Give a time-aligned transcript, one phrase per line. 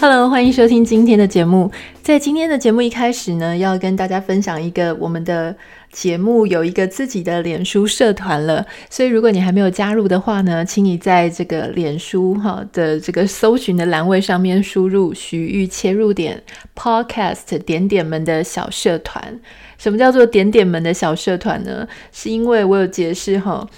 [0.00, 1.70] Hello，欢迎收听今天的节目。
[2.02, 5.54] 在今天的节目一开始呢，要跟大家分享一个我们的
[5.92, 8.64] 节目有一个自己的脸书社团了。
[8.88, 16.42] 所以如果你还没有加入的话呢，请你在这个脸书哈的这个搜寻的栏位上面输入“徐玉切入点
[16.74, 19.38] Podcast 点点们的小社团”。
[19.76, 21.86] 什么叫做“点点们的小社团”呢？
[22.10, 23.68] 是因为我有解释哈。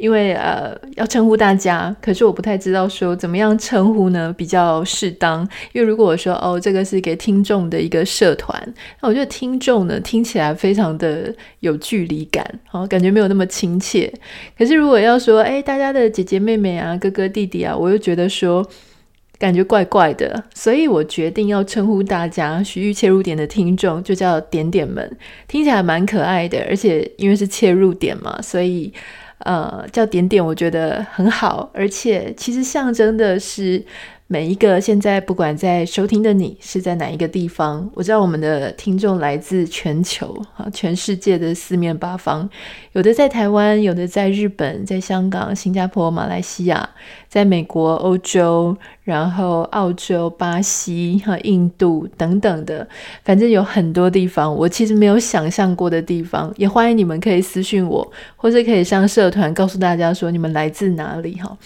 [0.00, 5.46] 因为呃要称呼大家，可是我不太知道说怎么样称呼呢比较适当。
[5.72, 8.58] 因为如果我说哦这个是给听众的一个社团，
[9.02, 14.10] 那我觉得听众呢听起来非常的有距离感，好、哦、感觉没有那么亲切。
[14.56, 18.66] 可是如果要说哎大家的姐姐妹妹啊哥哥弟弟啊，我又觉得说
[19.38, 25.14] 感觉怪怪的，所以我决定要称呼大家徐玉切入点的听众就叫点点们，
[25.46, 28.90] 听起来蛮可爱的，而且因为是切入点嘛，所以。
[29.40, 33.84] 呃，叫点点，我觉得很好，而且其实象征的是。
[34.32, 42.48] 每一个现在不管在收听的你是在哪一个地方，我知道我们的听众来自全球啊，全世界的四面八方，
[42.92, 46.88] 有的在台湾，有的在日本，在香港、新加坡、马来西亚，
[47.28, 52.88] 在美国、欧洲，然后澳洲、巴西和印度等等的，
[53.24, 61.58] 反正有很多地方，我其实没有想象过的地方，也欢迎你们可以私信我，或者可以上社团告诉大家说你们来自哪里哈。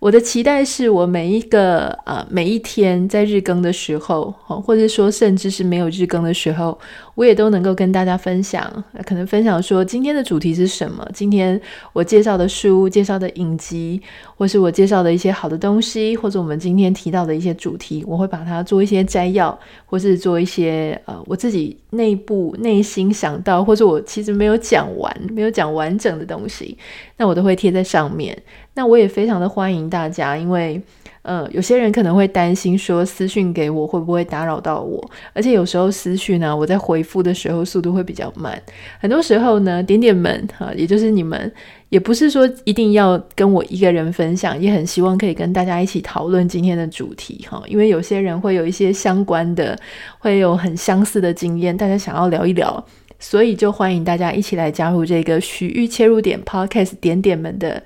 [0.00, 4.34] 我的期待是我每一个呃每一天在日更的时候，
[4.64, 6.78] 或者说甚至是没有日更的时候，
[7.20, 11.60] 我也都能够跟大家分享，可能分享说今天的主题是什么，今天
[11.92, 14.00] 我介绍的书、介绍的影集，
[14.38, 26.78] 或是我介绍的一些好的东西，或者我们今天提到的一些主题，我会把它做一些摘要，或是做一些呃我自己内部内心想到，或者我其实没有讲完、没有讲完整的东西，
[27.18, 28.34] 那我都会贴在上面。
[28.72, 30.80] 那我也非常的欢迎大家，因为，
[31.22, 38.60] 呃，有些人可能会担心说私讯给我会不会打扰到我，而且有时候私讯呢、我在回复的时候速度会比较慢。
[38.98, 41.52] 很多时候呢，点点们哈，也就是你们，
[41.90, 49.78] 也不是说一定要跟我一个人分享，也很希望可以跟大家一起讨论今天的主题哈，因为有些人会有一些相关的，
[50.18, 52.82] 会有很相似的经验，大家想要聊一聊，
[53.18, 57.82] 所以就欢迎大家一起来加入这个徐玉切入点 Podcast 点点们的。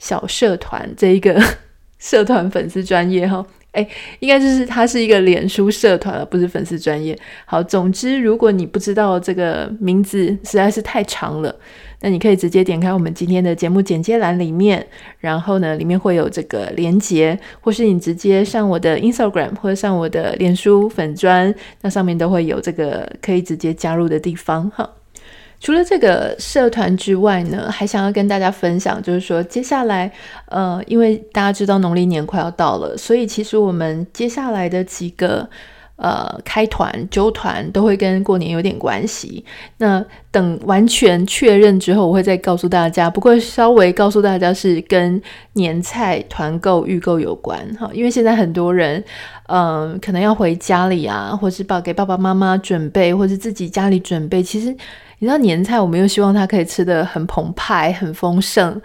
[0.00, 1.42] 小社团这一个
[1.98, 3.86] 社团粉丝专业哈，哎，
[4.20, 7.18] 应该就是它是一个脸书社团而不是粉丝专业。
[7.44, 11.54] 好，总之如果你不知道这个名字实在是太长了，
[12.00, 14.86] 那你可以直接点开我们今天的节目简介栏里面，
[15.18, 24.88] 然后呢，里面会有这个连接，或是你直接上我的 Instagram 或者上我的脸书粉专，那上面都会有这个可以直接加入的地方哈。
[25.60, 30.10] 除了这个社团之外呢，还想要跟大家分享，就是说接下来，
[30.46, 35.48] 呃，因为大家知道农历年快要到了，所以其实我们接下来的几个
[35.96, 39.44] 呃开团、揪团都会跟过年有点关系。
[39.78, 43.10] 那等完全确认之后，我会再告诉大家。
[43.10, 45.20] 不过稍微告诉大家是跟
[45.54, 49.02] 年菜团购预购有关哈，因为现在很多人
[49.48, 54.72] 嗯、呃，可能要回家里啊，或是报给爸爸妈妈准备，或是自己家里准备，其实。
[55.20, 58.80] 你知道年菜，我们又希望它可以吃得很澎湃、很丰盛。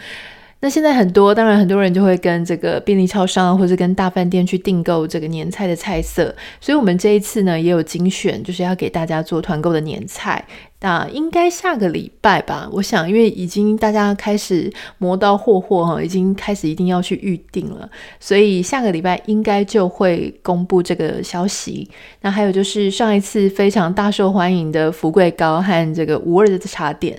[0.62, 6.34] 那现在很多，当然很多人就会跟这个便利超商，或者跟大饭店去订购这个年菜的菜色。
[6.62, 10.44] 所以，我们这一次呢，也有精选，就是要给大家做团购的年菜。
[10.84, 17.90] 那应该下个礼拜吧，我想，因为已经大家开始磨刀霍霍哈，已经开始一定要去预定了，
[18.20, 21.90] 所以下个礼拜应该就会公布这个消息。
[22.20, 27.18] 那还有就是上一次非常大受欢迎的福贵糕和这个无二的茶点，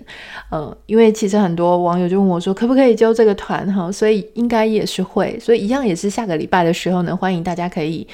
[0.51, 8.07] 呃，因为其实很多网友就问我说，可不可以揪这个团哈，所以应该也是会，所以一样也是下个礼拜的时候呢，欢迎大家可以。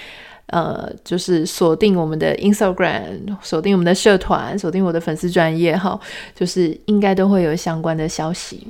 [0.51, 5.99] 呃，就是锁定我们的 Instagram，锁定我们的社团，锁定我的粉丝专业哈，
[6.35, 8.67] 就是应该都会有相关的消息。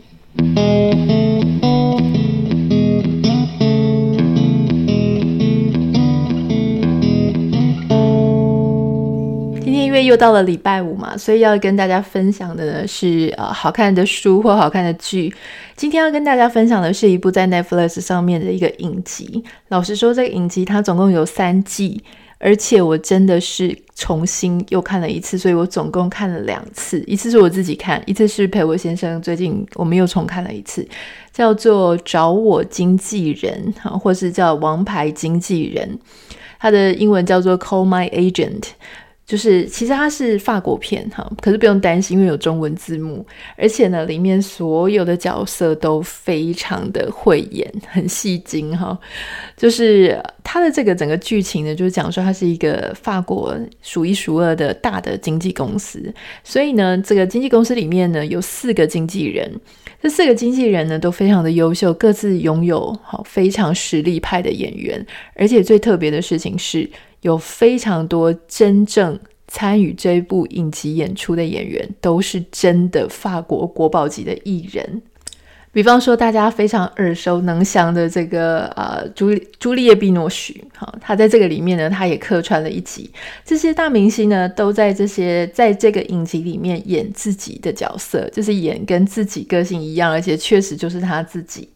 [10.04, 15.32] 又到了礼拜五嘛，所以要跟大家分享的呢是呃好看的书或好看的剧。
[15.76, 19.42] 今天要跟大家分享的是一部在 Netflix 上面的一个影集。
[19.68, 22.02] 老实说，这个影集它总共有三季，
[22.38, 27.02] 而且我真的是重新又看了一次，所以我总共看了两次。
[27.06, 29.20] 一次是我自己看，一次是陪我先生。
[29.22, 30.86] 最近我们又重看了一次，
[31.32, 35.88] 叫做《找我经纪人》哈，或是叫《王牌经纪人》，
[36.58, 38.60] 它的英文叫做《Call My Agent》。
[39.30, 43.24] 就是其实它是法国片哈，可是不用担心，因为有中文字幕，
[43.56, 48.98] 而且呢，里面所有的角色都非常的会演，很戏精哈。
[49.56, 56.12] 就是它的这个整个剧情呢，就是讲说它是一个法国数一数二的大的经纪公司，
[56.42, 59.48] 所以呢，这个经纪公司里面呢有四个经纪人，
[60.02, 65.06] 这四个经纪人呢都非常的优秀，各自拥有好非常实力派的演员，
[65.36, 66.90] 而且最特别的事情是。
[67.22, 75.02] 有非常多真正参与这部影集演出的演员，都是真的法国国宝级的艺人。
[75.72, 83.08] 比方说，大家非常耳熟能详的这个呃朱朱丽叶·碧诺许，哈，他在这个里面呢，他也客串了一集。
[83.44, 91.68] 这些大明星呢，都在这些在这个影集里面演自己的角色，就是演跟自己个性一样，而且确实就是他自己。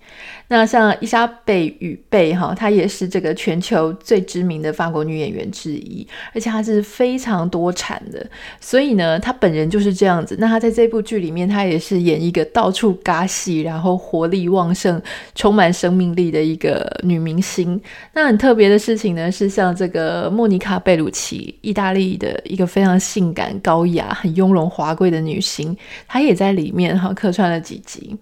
[0.49, 8.25] 那像伊莎贝·雨贝哈，她也是这个全球最知名的法国女演员之一，而且她是非常多产的，
[8.61, 10.37] 所以呢，她本人就是这样子。
[10.39, 15.01] 那她在这部剧里面，她也是演一个到处嘎戏，然后活力旺盛、
[15.35, 17.81] 充满生命力的一个女明星。
[18.13, 25.75] 那很特别的事情呢，是像这个莫妮卡·贝鲁奇，意大利的一个非常性感、高雅、很雍容华贵的女星，
[26.07, 28.15] 她也在里面哈客串了几集。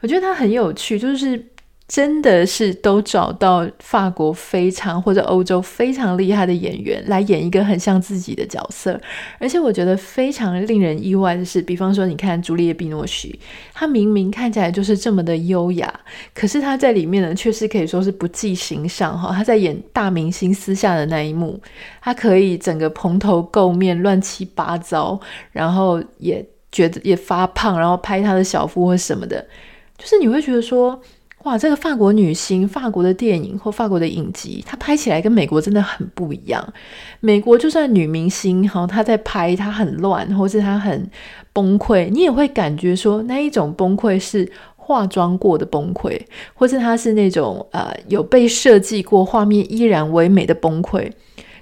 [0.00, 1.46] 我觉得他很有趣，就是
[1.88, 9.00] 真的是都找到法国非常或者欧洲非常厉害的演员来演一个很像自己的角色，
[9.38, 13.40] 而且我觉得非常令人意外的是，比方说你看朱丽叶·碧诺许，
[13.72, 16.00] 她明明看起来就是这么的优雅，
[16.34, 19.32] 可是她在里面呢，确实可以说是不计形象哈。
[19.34, 21.58] 她在演大明星私下的那一幕，
[22.02, 25.18] 她可以整个蓬头垢面、乱七八糟，
[25.52, 29.46] 然后也觉得也发胖，然后拍她的小腹或什么的。
[29.98, 30.98] 就是你会觉得说，
[31.42, 36.72] 哇，这个法国女星、法国的电影或法国的影集，它拍起来跟美国真的很不一样。
[37.20, 41.10] 美国就算女明星哈，她在拍，她很乱，或是她很
[41.52, 46.20] 崩溃，你也会感觉说那一种崩溃是化妆过的崩溃，
[46.54, 51.10] 或是她是那种呃有被设计过，画面依然唯美的崩溃。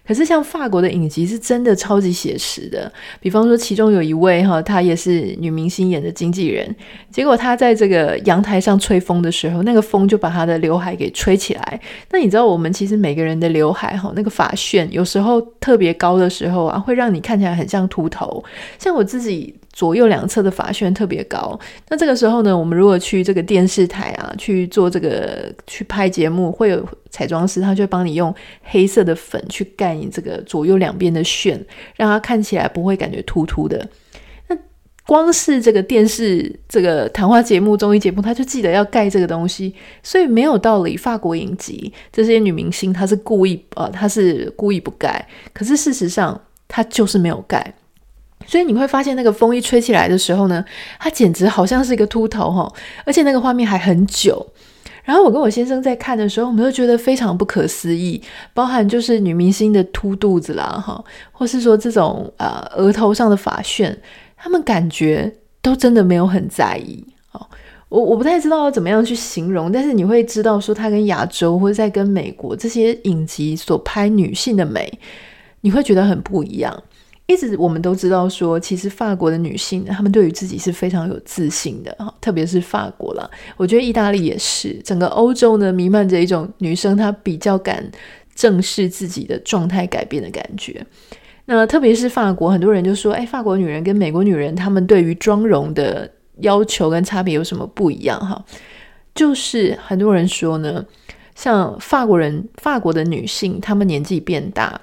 [0.06, 6.75] 可是像法国的影集是真的超级写实的，比方说其中有一位哈，她也是女明星演的经纪人，
[7.11, 11.81] 结果她在这个阳台上吹风的时候，那个风就把她的刘海给吹起来。
[12.11, 18.44] 那你知道我们其实每个人的刘海哈，那个发旋有时候特别高的时候啊，会让你看起来很像秃头。
[18.79, 19.55] 像我自己。
[19.76, 31.62] 左右两侧的发旋特别高，那这个时候呢，我们如果去这个电视台啊，去做这个去拍节目，会有彩妆师，他就帮你用黑色的粉去盖你这个左右两边的旋，
[31.94, 33.87] 让它看起来不会感觉秃秃的。
[34.49, 34.56] 那
[35.06, 40.96] 光是这个电视这个谈话节目、综艺节目，他就记得要盖这个东西，所以没有道理。
[40.96, 47.75] 法国影集这些女明星，她是故意呃，她是故意不盖，可是事实上她就是没有盖。
[48.46, 50.64] 所以你会发现，那个风一吹起来的时候呢，
[50.98, 52.72] 它简直好像是一个秃头哈，
[53.04, 54.46] 而且那个画面还很久。
[55.04, 58.20] 然后我跟我先生在看的时候，我们都觉得非常不可思议，
[58.52, 63.96] 包含就是女明星的凸肚子啦哈，或是说这种呃额头上的发旋，
[64.37, 65.32] 他们感觉
[65.62, 67.46] 都真的没有很在意哦。
[67.88, 74.98] 我我不太知道要怎么样去形容，但是你会知道说，它跟亚洲或者在跟美国这些影集所拍女性的美，
[75.60, 76.82] 你会觉得很不一样。
[77.26, 87.84] 一直我们都知道说，其实法国的女性，她们对于自己是非常有自信的哈，特别是法国啦，我觉得意大利也是，整个欧洲呢弥漫着一种女生她比较敢
[88.34, 90.86] 正视自己的状态改变的感觉。
[91.46, 96.08] 那特别是法国，很多人就说，哎，法国女人跟美国女人，她们对于妆容的
[96.43, 98.20] 要求跟差别有什么不一样？
[98.20, 98.44] 哈，
[99.15, 100.84] 就是很多人说呢，
[101.34, 104.81] 像法国人，法国的女性，她们年纪变大。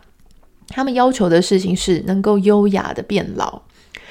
[0.74, 3.62] 他们要求的事情是能够优雅的变老，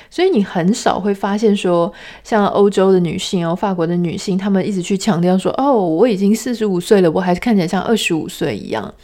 [0.09, 1.92] 所以你很少会发现说，
[2.23, 8.95] 像欧洲的女性哦，法国的女性，她们一直去强调说，哦，我已经四十五岁了，我还是看起来像二十五岁一样。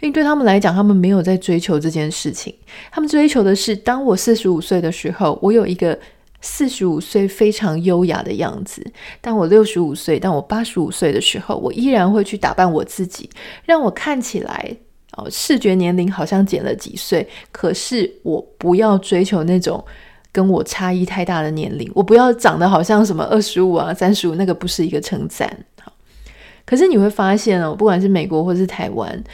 [0.00, 2.52] 因为对他们来讲，他们没有在追求这件事情，
[2.90, 5.96] 他们追求的是，当我四十五岁的时候，我有一个
[6.40, 8.82] 四十五岁非常优雅的样子；
[9.20, 13.30] 当我六十五岁，当我八十五岁的时候，我依然会去打扮我自己，
[13.64, 14.76] 让我看起来。
[15.16, 19.84] 哦，视觉年龄好像减了几岁，可是我不要追求那种
[20.30, 25.64] 跟我差异太大的年龄，我不要长得好像什么二十五啊、三十五，那个不是一个称赞。
[26.64, 29.24] 可是你会发现哦，不管是美国或是台湾。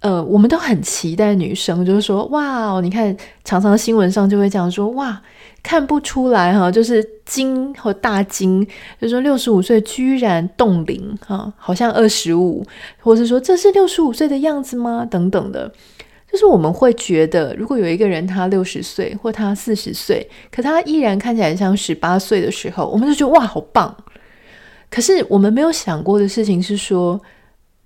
[0.00, 5.20] 呃，我们都很期待女生，就是说，哇，你看，常常新闻上就会讲说，哇，
[5.62, 8.64] 看不出来哈，就是惊和大惊，
[9.00, 12.64] 就是说六十五岁居然冻龄哈，好像二十五，
[13.00, 15.04] 或是说这是六十五岁的样子吗？
[15.10, 15.72] 等等的，
[16.30, 23.96] 就是我们会觉得，如果有一个人他六十岁或他四十岁，可他依然看起来像十八岁的时候，我们就觉得哇，好棒。
[24.88, 27.20] 可是我们没有想过的事情是说，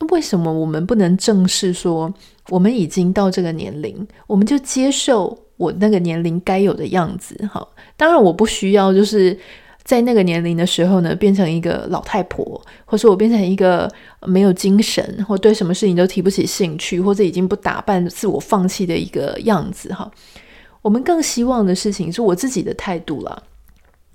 [0.08, 2.12] 为什么我们不能正视说，
[2.48, 7.36] 我们已经到这个年龄，我们就接受我那个年龄该有的样子？
[7.52, 7.66] 哈，
[7.96, 9.38] 当然我不需要就是。
[9.82, 13.90] 在那个年龄的时候呢，变成一个老太婆，或者我变成一个
[14.24, 20.08] 没有精神，或对什么事情都提不起兴趣，或者已经不打扮、自我放弃的一个样子哈。
[20.82, 23.42] 我们更希望的事情是我自己的态度啦。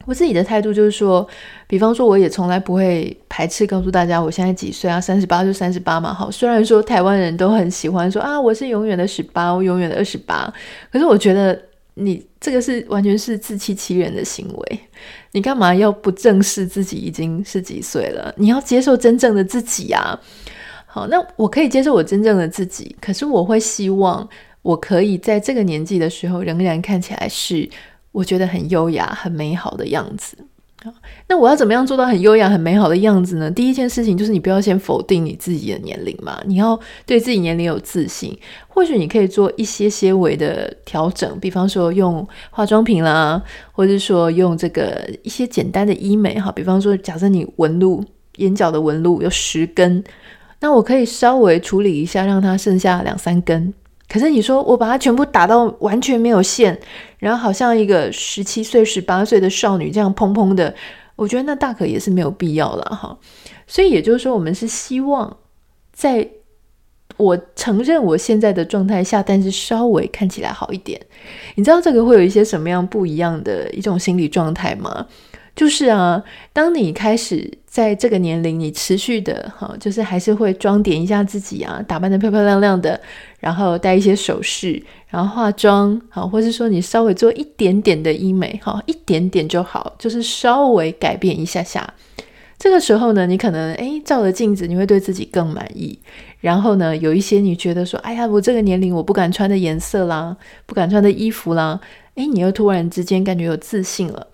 [0.05, 1.27] 我自己的态度就是说，
[1.67, 6.13] 比方说，我也从来不会排斥告诉大家我现在几岁啊，三十八就三十八嘛。
[6.13, 10.53] 好，虽然说台湾人都很喜欢说啊，我是永远的十八，我永远的二十八，
[10.91, 11.59] 可是我觉得。
[11.97, 14.79] 你这个是完全是自欺欺人的行为，
[15.31, 18.33] 你干嘛要不正视自己已经是几岁了？
[18.35, 20.19] 你要接受真正的自己啊！
[20.85, 24.27] 好，那我可以接受我真正的自己，可是我会希望
[24.61, 27.65] 我可以在这个年纪的时候仍然看起来是
[28.15, 30.37] 我觉得很优雅、很美好的样子。
[31.27, 33.49] 那我要怎么样做到很优雅、很美好的样子呢？
[33.49, 38.37] 第一件事情就是你不要先否定你自己的年龄嘛，你要对自己年龄有自信。
[38.67, 43.41] 或许你可以做一些些微的调整，比方说用化妆品啦，
[43.71, 46.51] 或者说用这个一些简单的医美哈。
[46.51, 48.05] 比方说，假设你纹路，
[48.37, 50.03] 眼角的纹路有十根，
[50.59, 53.73] 那我可以稍微处理一下，让它剩下两三根。
[54.07, 56.79] 可是你说我把它全部打到完全没有线，
[57.17, 60.73] 然后好像一个十七岁、十八岁的少女这样砰砰的，
[61.15, 63.17] 我觉得那大可也是没有必要了哈。
[63.67, 65.37] 所以也就是说，我们是希望
[65.91, 66.29] 在
[67.17, 71.01] 我承认我现在的状态下，但是稍微看起来好一点。
[71.55, 75.07] 你知道这个会有一些什么样不一样的一种心理状态吗？
[75.55, 76.21] 就是啊，
[76.51, 82.99] 当你开始在这个年龄，你持续的哈，就是还是会装点一下自己啊，打扮得漂漂亮亮的，
[83.39, 91.93] 然后戴一些首饰，然后化妆，好，或是说你稍微做一点点的医美，哈，一点点就好，就是稍微改变一下下。
[92.57, 95.97] 这个时候呢，你可能诶，照了镜子，你会对自己更满意。
[96.41, 100.35] 然后呢，有一些你觉得说，哎呀，我这个年龄我不敢穿的颜色啦，
[100.65, 101.79] 不敢穿的衣服啦，
[102.15, 104.27] 诶，你又突然之间感觉有自信了。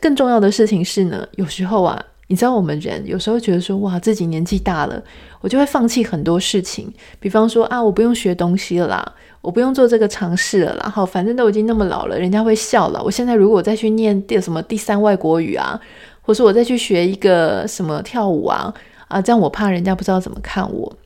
[0.00, 5.02] 更重要的事情是呢，有时候啊，你知道我们人有时候觉得说，哇，自己年纪大了，
[5.40, 6.92] 我就会放弃很多事情。
[7.18, 13.02] 比方说啊，我不用学东西了啦，我不用做这个尝试了啦，好，反正都已经那么老了，人家会笑了。
[13.04, 15.78] 我现在如果再去念第什么第三外国语啊，
[16.22, 18.72] 或是我再去学一个什么跳舞啊，
[19.08, 20.96] 啊，这样我怕人家不知道怎么看我。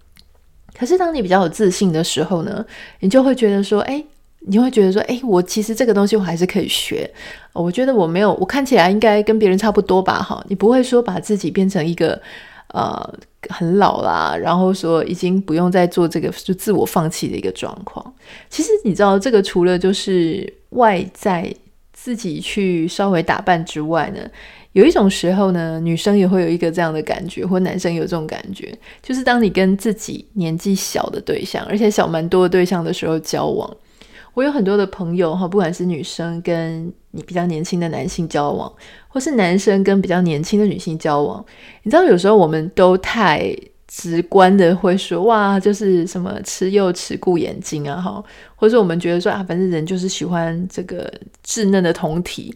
[0.78, 2.64] 可是当你比较有自信的时候呢，
[3.00, 4.04] 你就会觉得说，哎。
[4.46, 7.10] 你会觉得说，哎，我其实这个东西我还是可以学。
[7.52, 10.22] 我觉得我没有，我看起来应该跟别人差不多吧？
[10.22, 12.20] 哈，你不会说把自己变成一个
[12.68, 13.14] 呃
[13.48, 18.14] 很老啦，然后说已经不用再做这个就自我放弃的一个状况。
[18.50, 21.50] 其实你知道，这个除了就是外在
[21.92, 24.28] 自己去稍微打扮之外呢，
[24.72, 33.74] 有一种时候呢，女生也会有一个这样的感觉，或男生有这种感觉，就是当你跟自己年纪小的对象，而且小蛮多的对象的时候交往。
[34.34, 38.70] 我有很多的朋友哈，不管是女生跟你比较年轻的男性交往，
[39.08, 41.44] 或是男生跟比较年轻的女性交往，
[41.84, 48.24] 你知道有时候我们都太直观的会说哇，就是什么吃又吃顾眼睛啊哈，
[48.56, 51.08] 或者我们觉得说啊，反正人就是喜欢这个
[51.46, 52.52] 稚嫩的酮体，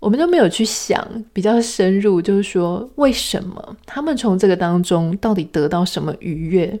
[0.00, 6.80] 我们都没有去想比较深入，就是说为什么他们从这个当中到底得到什么愉悦？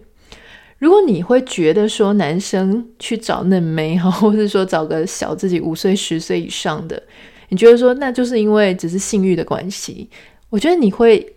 [0.78, 7.02] 如果你会觉得说男生去找嫩妹哈， 或者说找个小自己五岁十岁以上的，
[7.48, 10.08] 你觉得说那就是因为只是性欲的关系，
[10.50, 11.34] 我觉得你会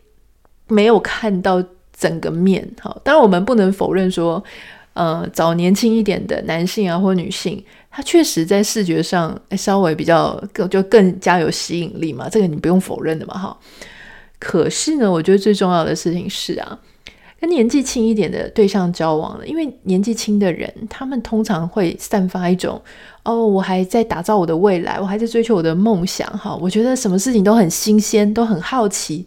[0.67, 1.63] 没有看到
[1.97, 2.93] 整个面哈。
[3.03, 4.43] 当然我们不能否认说，
[4.93, 13.57] 呃，找年轻一点的男性啊或女性，他确实在视觉上稍微比较更就更加有吸引力嘛，这个你不用否认的嘛哈。
[14.37, 16.77] 可是呢，我觉得最重要的事情是啊。
[17.39, 22.81] 跟年纪轻一点的对象交往了，因为年纪轻的人，他们通常会散发一种
[23.23, 29.25] 哦，我还在打造我的未来，我还在追求我的梦想，哈，我觉得什么事情都很新鲜，都很好奇。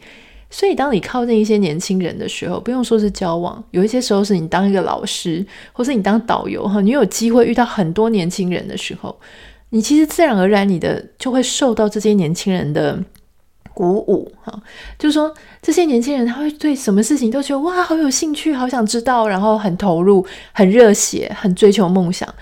[0.50, 9.18] 所以，当你靠近一些年轻人的时候，不用说是交往，有一些时候是你当一个老师，或是你当导游，哈，你有机会遇到很多年轻人的时候，
[9.70, 13.02] 你其实自然而然你的就会受到这些年轻人的。
[13.74, 14.52] 鼓舞哈，
[14.98, 22.32] 就是说这些年轻人他会对什么事情都觉得哇，好有兴趣，好想知道，然后很投入，很热血，很追求梦想。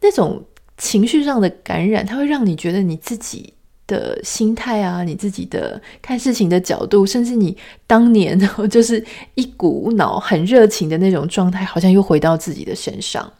[0.00, 0.42] 那种
[0.76, 3.52] 情绪上的感染，它会让你觉得你自己
[3.86, 7.56] 的心态啊，你自己的看事情的角度，甚至你
[7.86, 8.38] 当年
[8.70, 9.04] 就是
[9.34, 13.32] 一股脑很热情的那种状态，好像又回到自己的身上。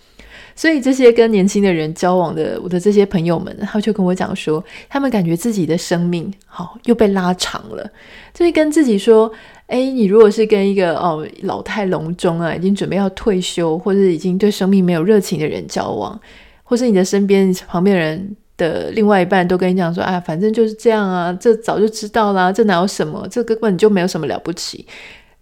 [0.59, 7.89] 所以这些跟年轻的人交往的我的这些朋友们，他就跟我讲说，他们感觉自己的生命好又被拉长了，
[8.35, 9.31] 就是跟自己说，
[9.69, 16.21] 哎，你如果是跟一个哦老态龙钟啊，已经准备要退休，或者已经对生命没有热情的人交往，
[16.65, 24.85] 或是你的身边旁边人的另外一半都跟你讲说，啊，反正就是这样啊，这早就知道啦，这哪有什么，这根本就没有什么了不起。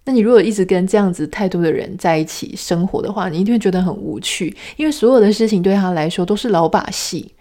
[0.06, 7.32] 那你如果一直跟这样子态度的人在一起生活的话，你一定会觉得很无趣，因为所有的事情对他来说都是老把戏。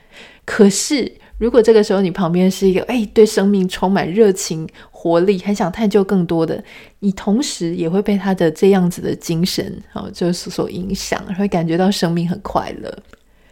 [0.43, 6.63] 可是如果这个时候你旁边是一个哎，对生命充满热情、活力，很想探究更多的，
[6.99, 12.91] 你同时也会被他的这样子的精神哦，就是所影响，会感觉到生命很快乐。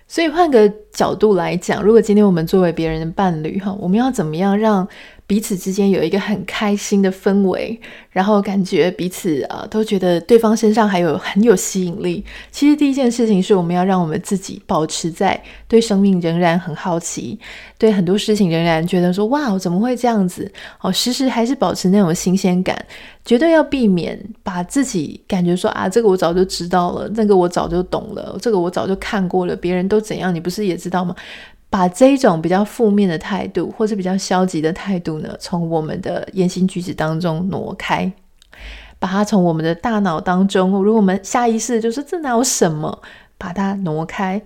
[0.08, 4.88] 所以换个角度来讲，如果今天我们作为别人的伴侣哈，我们要怎么样让
[5.26, 7.80] 彼此之间有一个很开心的氛围，
[8.12, 12.24] 然后感觉彼此啊都觉得对方身上还有很有吸引力。
[12.52, 17.40] 其实第一件事情是我们要让我们自己保持在对生命仍然很好奇，
[17.80, 20.52] 对很多事情仍然觉得说哇，怎么会这样子？
[20.82, 22.78] 哦，时时还是保持那种新鲜感，
[23.26, 31.16] 绝对要避免把自己感觉说啊，这个我早就知道了，那个我早就懂了，这个我早就看过了，别人都怎样，你不是也知道吗？
[31.70, 38.12] 把这一种比较负面的态度，或是比较消极的态度呢，从我们的言行举止当中挪开，
[39.00, 43.02] 把它从我们的大脑当中，如果我们下意识就是这哪有什么，
[43.40, 44.40] 把它挪开，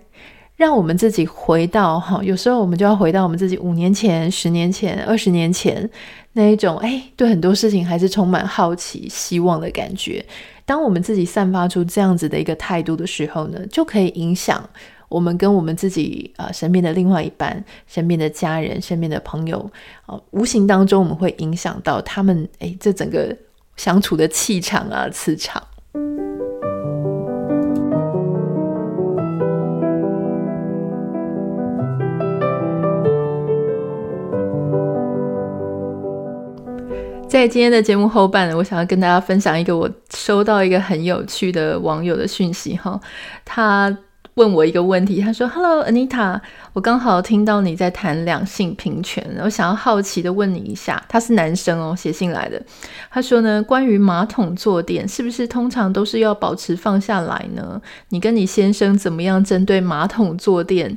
[0.55, 5.89] 让我们自己回到哈，有时候我们就要回到我们自己五年前、十年前、二十年前
[6.31, 10.25] 那一种，哎，对很多事情还是充满好奇、希望的感觉。
[10.65, 14.63] 当我们自己散发出这样子的一个态度的时候呢，就可以影响。
[15.09, 19.71] 我们跟我们自己啊、身边的另外一半、身边的家人、身边的朋友
[20.05, 23.33] 啊、无形当中我们会影响到他们，哎，这整个
[23.77, 25.63] 相处的气场啊、磁场。
[37.29, 42.99] 在今天的节目后半，我想要跟大家分享一个我收到一个很有趣的网友的讯息哈，
[43.45, 43.97] 他。
[44.37, 46.39] 问我一个问题，他说：“Hello, Anita，
[46.73, 52.61] 我刚好听到你在谈两性平权，我想要好奇的问你一下，他是男生哦，写信来的。
[53.09, 57.81] 他说呢，关于马桶坐垫，是不是通常都是要保持放下来呢？
[58.09, 60.95] 你跟你先生怎么样针对马桶坐垫，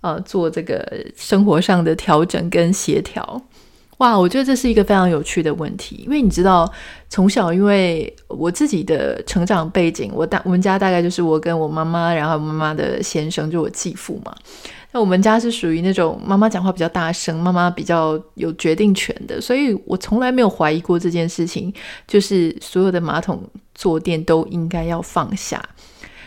[0.00, 0.84] 呃，做这个
[1.16, 3.42] 生活上的调整跟协调？”
[4.02, 6.68] 哇，我觉得这是一个非常有趣的问题，因为你知道，
[7.08, 14.34] 从小因为我自己的成长背景，我大我们家大概就是我跟我妈妈，然后妈妈的先生就我继父嘛。
[14.90, 21.72] 那我们家是属于那种妈妈讲话比较大声，妈妈比较有决定权的，所以我从来没有怀疑过这件事情，
[22.08, 23.40] 就是所有的马桶
[23.72, 25.62] 坐垫都应该要放下。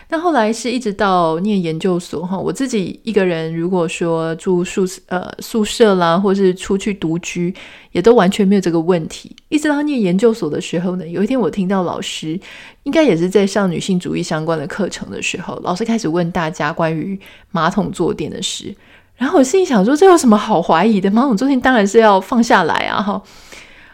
[0.08, 7.52] 那后来是一直到念研究所哈，我自己一个人如果说住宿呃宿舍啦，或是出去独居，
[7.90, 9.34] 也都完全没有这个问题。
[9.48, 12.38] 一直到念研究所的时候呢，有一天我听到老师
[12.84, 17.18] 应该也是在上女性主义相关的课程的时候，老师开始问大家关于
[17.50, 18.72] 马桶坐垫的事，
[19.16, 21.10] 然后我心里想说，这有什么好怀疑的？
[21.10, 23.20] 马桶坐垫当然是要放下来啊哈。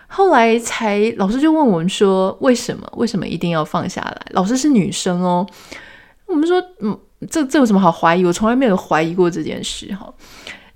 [0.09, 2.87] 后来才老师就问我们说，为什么？
[2.99, 4.27] 为什么一定要放下来？
[4.33, 5.47] 老师是女生哦。
[6.27, 6.99] 我们说，嗯，
[7.31, 8.25] 这这有什么好怀疑？
[8.25, 10.13] 我从来没有怀疑过这件事哈。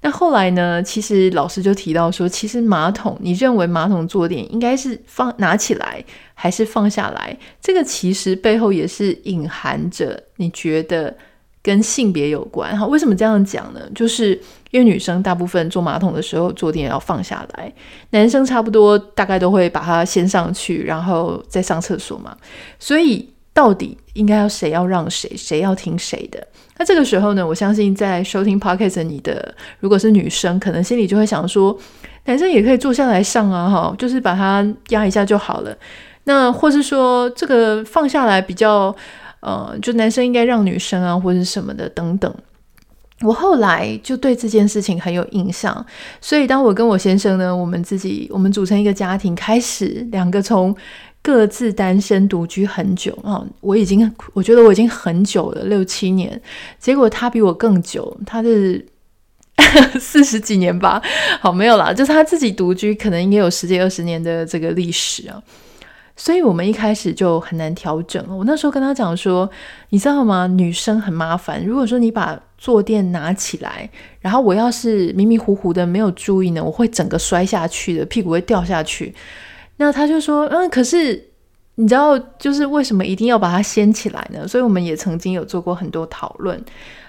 [0.03, 0.83] 那后来呢？
[0.83, 6.05] 其实老师就提到说，其实马桶，你认为马桶坐垫应该是放拿起来
[6.35, 7.37] 还是放下来？
[7.61, 11.13] 这个其实背后也是隐含着你觉得
[11.63, 12.87] 跟性别有关哈。
[12.87, 13.81] 为什么这样讲呢？
[13.95, 14.39] 就是
[14.71, 17.73] 因为女生大部分坐马桶的时候坐垫要放下来，
[18.11, 22.37] 男生差不多大概都会把它掀上去，然后再上厕所嘛，
[22.79, 23.31] 所以。
[23.57, 26.45] 到底应该要谁要让谁，谁要听谁的？
[26.79, 31.77] 那这个时候呢，我相信在收听 Podcast 你的，如果是女生，可能心里就会想说，
[32.25, 35.77] 男生也可以坐下来上啊，哈，就是把它压一下就好了。
[36.25, 38.95] 那或是说，这个放下来比较，
[39.41, 42.35] 呃，就男生应该让女生啊，或者是什么的等等。
[43.23, 45.87] 我后来就对这件事情很有印象，
[46.21, 50.77] 所以当我跟我先生呢，我们自己我们组成一个家庭，开始两个从。
[51.27, 56.41] 各自单身独居很久啊，我已经我觉得我已经很久了，六七年。
[56.79, 58.87] 结果他比我更久，他是
[59.99, 61.03] 四十几年吧。
[61.41, 65.43] 好，没有啦，就是他自己独居，可能也有十几二十年的这个历史啊。
[66.15, 68.25] 所以我们一开始就很难调整。
[68.29, 69.51] 我那时候跟他讲说，
[69.89, 70.47] 你知道吗？
[70.47, 71.67] 女生很麻烦。
[71.67, 79.13] 如果说你把坐垫拿起来，然后我要是迷迷糊糊的没有注意呢，我会整个摔下去的，屁股会掉下去。
[79.77, 81.23] 那他就说，嗯，可是
[81.75, 84.49] 你知道，就是为什么一定要把它掀起来呢？
[84.49, 86.63] 所以我们也曾经有做过很多讨论。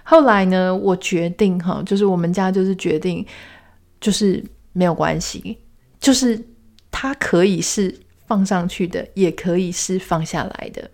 [0.03, 3.25] 后来呢，我决定哈，就是我们家就是决定，
[3.99, 5.57] 就是没有关系，
[5.99, 6.41] 就是
[6.91, 7.93] 它可以是
[8.25, 10.89] 放上去的，也可以是放下来的。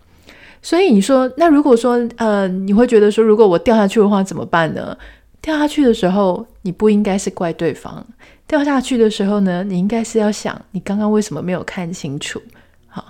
[0.62, 4.97] 所以你说，那如果说呃，你会觉得说，如果我掉下去的话怎么办呢？
[5.43, 8.03] 掉下去的时候，你不应该是怪对方。
[8.47, 12.41] 掉下去的时候呢，你应该是要想，你刚刚为什么没有看清楚？
[12.88, 13.06] 好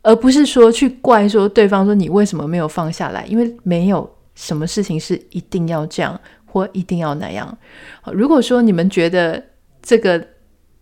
[0.00, 7.56] 而不是说去怪说对方说你为什么没有放下来，因为没有什么事情是一定要这样或一定要那样。
[8.12, 9.42] 如果说你们觉得
[9.82, 10.26] 这个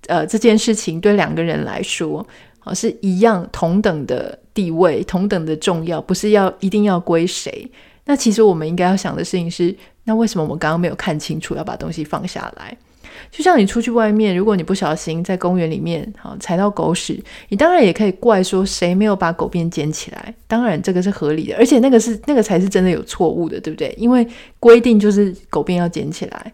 [0.06, 2.24] 呃这件事情对两个人来说
[2.60, 7.68] 啊是一样同等的地位、同等的重要，不是要一定要归谁，
[8.04, 12.76] 那其实我们应该要想的事情是，那为什么我们刚刚没有看清楚要把东西放下来？
[13.30, 20.34] 就像你出去外面，如果你不小心在公园里面好踩到狗屎，你当然也可以怪说谁没有把狗便捡起来。
[20.46, 23.94] 当然这个是合理的，而且那个是那个才是真的有错误的，对不对？
[23.98, 24.26] 因为
[24.58, 26.52] 规定就是狗便要捡起来。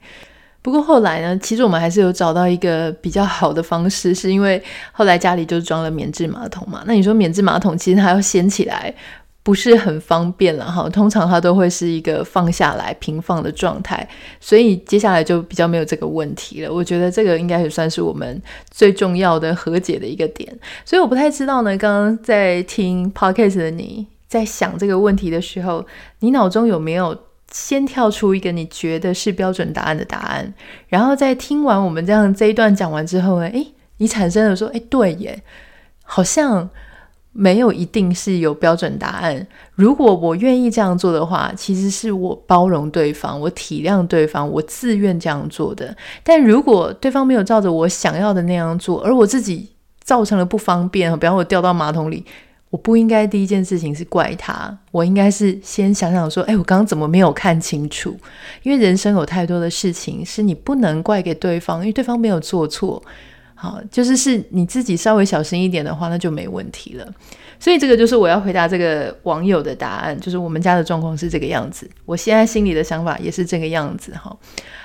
[0.60, 6.82] 不过后来呢，其实我们还是有找到一个比较好的方式，是因为后来家里就装了免治马桶嘛。
[6.86, 8.92] 那你说免治马桶其实它要掀起来。
[9.48, 14.06] 不是很方便了哈，通常它都会是一个放下来平放的状态，
[14.40, 16.70] 所以接下来就比较没有这个问题了。
[16.70, 20.54] 我觉得这个应该也算是我们最重要的和解的一个点。
[20.84, 25.86] 所以我不太知道呢，刚刚在听 podcast 的你在想这个问题的时候，
[26.18, 27.18] 你脑中有没有
[27.50, 30.52] 先跳出一个你觉得是标准答案的答案，
[30.88, 35.42] 然后在听完我们这样这一段讲完之后呢，诶，你产生了说，诶，对耶，
[36.02, 36.68] 好像。
[37.40, 39.46] 没有一定是有标准答案。
[39.76, 45.96] 如果我愿意这样做的话，其实是我包容对方，我体谅对方，我自愿这样做的。
[46.24, 49.68] 但如果对方没有照着我想要的那样做，而我自己
[50.02, 52.24] 造成了不方便，比方我掉到马桶里，
[52.70, 58.16] 我不应该第一件事情是怪他，我应该是先想想说，哎，我刚刚怎么没有看清楚？
[58.64, 63.00] 因为人生有太多的事情是你不能怪给对方，因为对方没有做错。
[63.60, 67.04] 好，就是是你自己稍微小心一点的话，那就没问题了。
[67.58, 74.36] 所以这个就是我要回答这个网友的答案，就是我们家的状况是这个样子，我现在心里的想法也是这个样子哈。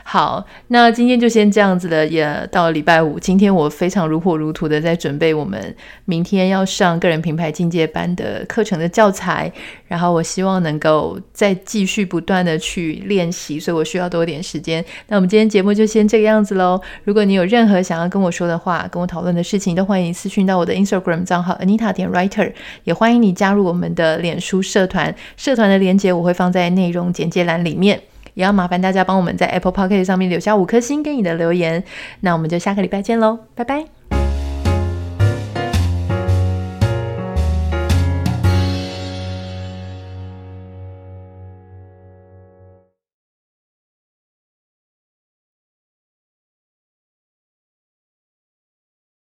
[0.05, 3.17] 好，那今天就先这样子了，也到了礼拜五。
[3.17, 5.73] 今天我非常如火如荼的在准备我们
[6.05, 9.51] 明天要上个人品牌进阶班的课程的教材，
[9.87, 14.83] 然后我希望能够再继续不断的去练习，所以我需要多点时间。
[15.07, 16.79] 那我们今天节目就先这个样子喽。
[17.05, 22.51] 如果你有任何想要跟我说的话，跟我讨论的事情，都欢迎私讯到我的 Instagram 账号 Anita 点 Writer，
[22.83, 28.01] 也欢迎你加入我们的脸书社团，社团的链接我会放在内容简介栏里面。
[28.34, 31.84] 也要麻烦大家帮我们在 Apple p o c k e t 上面留下五颗星跟你的留言，
[32.22, 34.12] 那我们就下个礼拜见喽，拜拜。